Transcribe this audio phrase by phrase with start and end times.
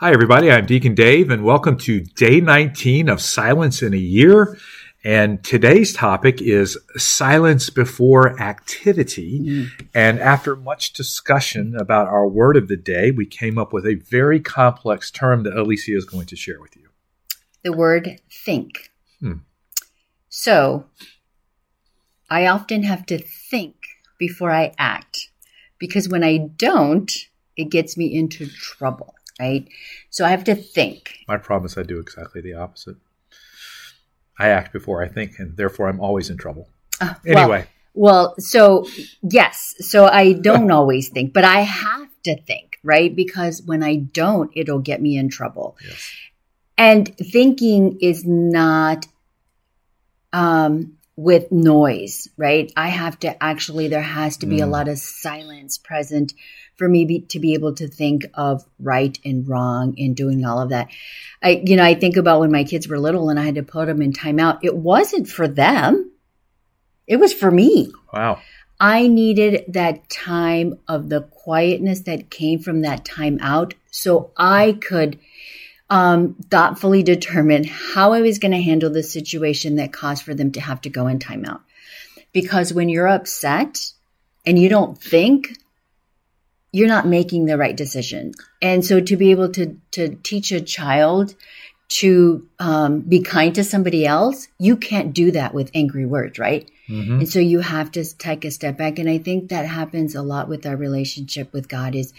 [0.00, 0.50] Hi, everybody.
[0.50, 4.56] I'm Deacon Dave, and welcome to day 19 of Silence in a Year.
[5.04, 9.40] And today's topic is silence before activity.
[9.40, 9.88] Mm.
[9.94, 13.96] And after much discussion about our word of the day, we came up with a
[13.96, 16.88] very complex term that Alicia is going to share with you.
[17.62, 18.90] The word think.
[19.20, 19.40] Hmm.
[20.30, 20.86] So,
[22.30, 23.74] I often have to think
[24.16, 25.28] before I act
[25.78, 27.12] because when I don't,
[27.54, 29.66] it gets me into trouble right?
[30.10, 31.14] So I have to think.
[31.28, 32.96] I promise I do exactly the opposite.
[34.38, 36.68] I act before I think, and therefore I'm always in trouble.
[37.00, 37.66] Uh, anyway.
[37.66, 38.86] Well, well, so
[39.22, 43.14] yes, so I don't always think, but I have to think, right?
[43.14, 45.76] Because when I don't, it'll get me in trouble.
[45.86, 46.12] Yes.
[46.78, 49.06] And thinking is not
[50.32, 52.72] um, with noise, right?
[52.78, 54.62] I have to actually, there has to be mm.
[54.62, 56.32] a lot of silence present
[56.76, 60.62] for me be, to be able to think of right and wrong and doing all
[60.62, 60.88] of that.
[61.42, 63.62] I, you know, I think about when my kids were little and I had to
[63.62, 64.60] put them in timeout.
[64.62, 66.10] It wasn't for them.
[67.06, 67.92] It was for me.
[68.14, 68.40] Wow.
[68.80, 74.78] I needed that time of the quietness that came from that time out so I
[74.80, 75.18] could
[75.90, 80.52] um, thoughtfully determine how I was going to handle the situation that caused for them
[80.52, 81.60] to have to go in timeout.
[82.32, 83.92] Because when you're upset
[84.46, 85.58] and you don't think,
[86.72, 88.32] you're not making the right decision.
[88.62, 91.34] And so to be able to, to teach a child
[91.88, 96.70] to um, be kind to somebody else, you can't do that with angry words, right?
[96.88, 97.18] Mm-hmm.
[97.20, 99.00] And so you have to take a step back.
[99.00, 102.12] And I think that happens a lot with our relationship with God is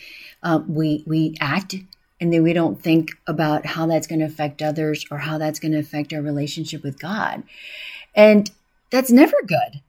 [0.43, 1.75] uh, we, we act
[2.21, 5.59] and then we don't think about how that's going to affect others or how that's
[5.59, 7.41] going to affect our relationship with God.
[8.15, 8.49] And
[8.91, 9.81] that's never good.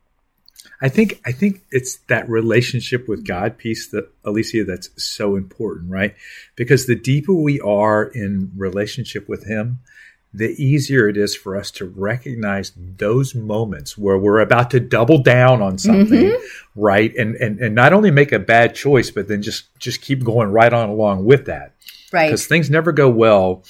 [0.80, 5.90] I think I think it's that relationship with God piece that Alicia that's so important,
[5.90, 6.16] right?
[6.56, 9.78] Because the deeper we are in relationship with Him,
[10.34, 15.22] the easier it is for us to recognize those moments where we're about to double
[15.22, 16.80] down on something, mm-hmm.
[16.80, 17.14] right?
[17.16, 20.48] And, and and not only make a bad choice, but then just just keep going
[20.48, 21.74] right on along with that,
[22.12, 22.28] right?
[22.28, 23.64] Because things never go well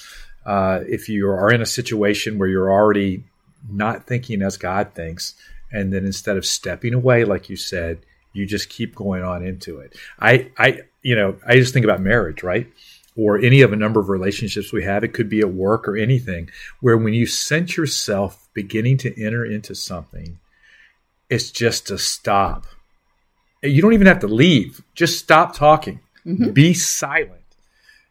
[0.45, 3.23] uh, if you are in a situation where you're already
[3.69, 5.35] not thinking as God thinks
[5.71, 7.99] and then instead of stepping away like you said
[8.33, 9.95] you just keep going on into it.
[10.19, 12.67] I i you know i just think about marriage right?
[13.15, 15.03] Or any of a number of relationships we have.
[15.03, 16.49] It could be at work or anything
[16.81, 20.39] where when you sense yourself beginning to enter into something
[21.29, 22.65] it's just to stop.
[23.61, 24.83] You don't even have to leave.
[24.93, 25.99] Just stop talking.
[26.25, 26.51] Mm-hmm.
[26.51, 27.42] be silent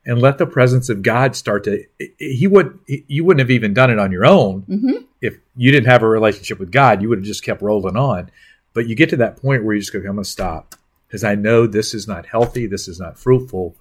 [0.04, 1.84] and let the presence of God start to
[2.18, 4.62] he would you wouldn't have even done it on your own.
[4.62, 5.04] Mm-hmm.
[5.20, 8.30] if you didn't have a relationship with God you would have just kept rolling on.
[8.74, 10.74] But you get to that point where you just go I'm going to stop
[11.06, 13.76] because I know this is not healthy this is not fruitful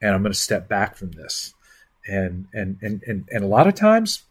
[0.00, 1.54] and I'm going to step back from this.
[2.06, 4.22] And and and and, and a lot of times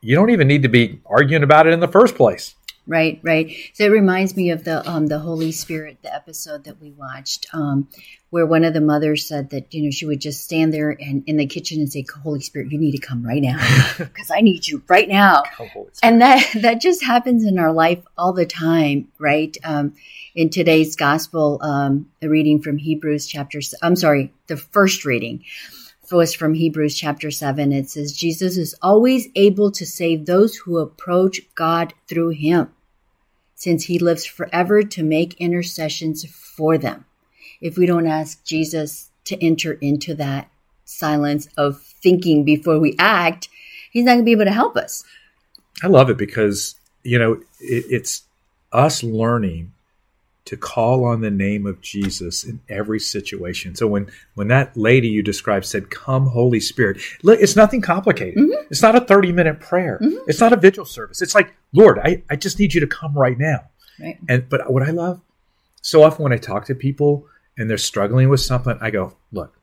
[0.00, 2.54] you don't even need to be arguing about it in the first place
[2.88, 3.52] Right, right.
[3.74, 7.46] So it reminds me of the um, the Holy Spirit, the episode that we watched,
[7.52, 7.88] um,
[8.30, 11.24] where one of the mothers said that you know she would just stand there and
[11.26, 13.58] in the kitchen and say, "Holy Spirit, you need to come right now
[13.98, 15.42] because I need you right now."
[16.04, 19.56] And that that just happens in our life all the time, right?
[19.64, 19.94] Um,
[20.36, 25.42] in today's gospel, um, the reading from Hebrews chapter, I'm sorry, the first reading
[26.12, 27.72] was from Hebrews chapter 7.
[27.72, 32.70] It says, Jesus is always able to save those who approach God through him
[33.56, 37.04] since he lives forever to make intercessions for them.
[37.60, 40.48] If we don't ask Jesus to enter into that
[40.84, 43.48] silence of thinking before we act,
[43.90, 45.02] he's not going to be able to help us.
[45.82, 48.22] I love it because, you know, it, it's
[48.72, 49.72] us learning
[50.46, 53.74] to call on the name of Jesus in every situation.
[53.74, 58.38] So when when that lady you described said, "Come, Holy Spirit," it's nothing complicated.
[58.38, 58.66] Mm-hmm.
[58.70, 59.98] It's not a thirty minute prayer.
[60.00, 60.24] Mm-hmm.
[60.28, 61.20] It's not a vigil service.
[61.20, 63.68] It's like, Lord, I, I just need you to come right now.
[64.00, 64.18] Right.
[64.28, 65.20] And but what I love
[65.82, 67.26] so often when I talk to people
[67.58, 69.56] and they're struggling with something, I go, look,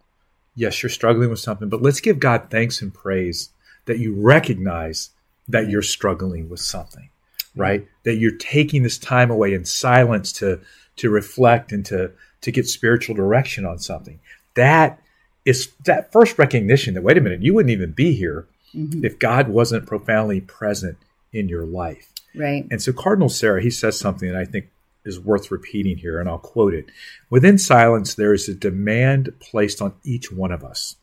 [0.55, 3.49] yes, you're struggling with something, but let's give God thanks and praise
[3.85, 5.09] that you recognize
[5.47, 7.09] that you're struggling with something
[7.55, 7.87] right?
[8.03, 10.61] That you're taking this time away in silence to
[10.97, 12.11] to reflect and to
[12.41, 14.19] to get spiritual direction on something.
[14.55, 15.01] That
[15.45, 19.03] is that first recognition that wait a minute, you wouldn't even be here mm-hmm.
[19.03, 20.97] if God wasn't profoundly present
[21.31, 22.11] in your life.
[22.35, 22.65] Right.
[22.71, 24.69] And so Cardinal Sarah, he says something that I think
[25.05, 26.85] is worth repeating here, and I'll quote it.
[27.29, 30.95] Within silence, there is a demand placed on each one of us.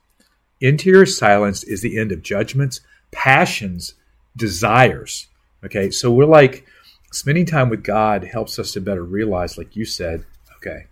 [0.60, 3.94] Interior silence is the end of judgments, passions,
[4.36, 5.28] desires,
[5.64, 6.66] Okay, so we're like
[7.10, 10.24] spending time with God helps us to better realize, like you said,
[10.56, 10.86] okay,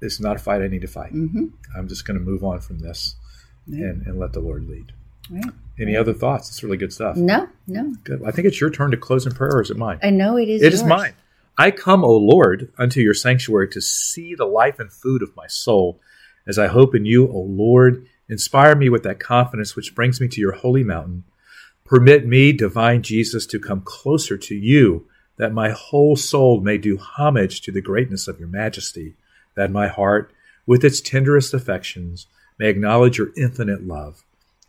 [0.00, 1.12] this is not a fight I need to fight.
[1.12, 1.46] Mm-hmm.
[1.76, 3.16] I'm just going to move on from this.
[3.66, 4.92] and, and let the Lord lead.
[5.30, 5.52] Right.
[5.80, 6.48] Any other thoughts?
[6.48, 7.16] It's really good stuff.
[7.16, 7.94] No, no.
[8.04, 8.22] Good.
[8.24, 9.98] I think it's your turn to close in prayer, or is it mine?
[10.02, 10.62] I know it is.
[10.62, 10.88] It is yours.
[10.88, 11.14] mine.
[11.58, 15.46] I come, O Lord, unto your sanctuary to see the life and food of my
[15.46, 16.00] soul,
[16.46, 18.06] as I hope in you, O Lord.
[18.28, 21.24] Inspire me with that confidence which brings me to your holy mountain.
[21.86, 25.06] Permit me, divine Jesus, to come closer to you,
[25.36, 29.14] that my whole soul may do homage to the greatness of your majesty,
[29.54, 30.32] that my heart,
[30.66, 32.26] with its tenderest affections,
[32.58, 34.24] may acknowledge your infinite love,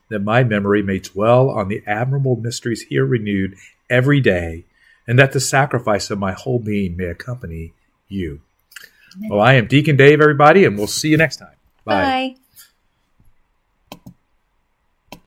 [0.09, 3.55] that my memory may dwell on the admirable mysteries here renewed
[3.89, 4.65] every day,
[5.07, 7.73] and that the sacrifice of my whole being may accompany
[8.07, 8.41] you.
[9.29, 11.55] Well, I am Deacon Dave, everybody, and we'll see you next time.
[11.85, 12.35] Bye.